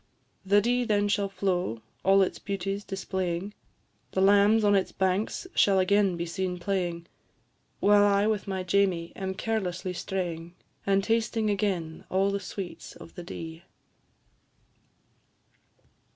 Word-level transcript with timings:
The 0.43 0.61
Dee 0.61 0.83
then 0.83 1.07
shall 1.09 1.29
flow, 1.29 1.83
all 2.03 2.23
its 2.23 2.39
beauties 2.39 2.83
displaying, 2.83 3.53
The 4.13 4.21
lambs 4.21 4.63
on 4.63 4.73
its 4.73 4.91
banks 4.91 5.45
shall 5.53 5.77
again 5.77 6.17
be 6.17 6.25
seen 6.25 6.57
playing, 6.57 7.05
While 7.79 8.03
I 8.03 8.25
with 8.25 8.47
my 8.47 8.63
Jamie 8.63 9.13
am 9.15 9.35
carelessly 9.35 9.93
straying, 9.93 10.55
And 10.87 11.03
tasting 11.03 11.51
again 11.51 12.05
all 12.09 12.31
the 12.31 12.39
sweets 12.39 12.95
of 12.95 13.13
the 13.13 13.21
Dee. 13.21 13.61